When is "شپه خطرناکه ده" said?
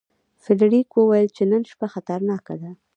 1.71-2.71